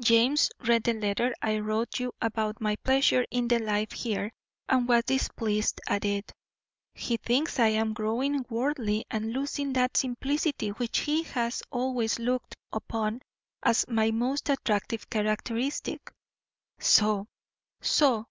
[0.00, 4.32] James read the letter I wrote you about my pleasure in the life here
[4.68, 6.32] and was displeased at it.
[6.92, 12.56] He thinks I am growing worldly and losing that simplicity which he has always looked
[12.72, 13.22] upon
[13.62, 16.10] as my most attractive characteristic.
[16.80, 17.28] So!
[17.80, 18.26] so!